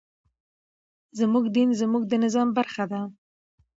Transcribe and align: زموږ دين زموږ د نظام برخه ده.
زموږ 1.19 1.45
دين 1.55 1.69
زموږ 1.81 2.03
د 2.07 2.13
نظام 2.23 2.47
برخه 2.57 2.83
ده. 2.91 3.01